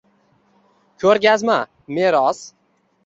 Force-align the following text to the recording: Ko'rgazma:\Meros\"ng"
Ko'rgazma:\Meros\"ng" 1.01 2.53